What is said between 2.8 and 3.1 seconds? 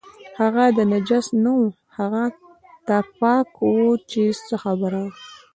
ته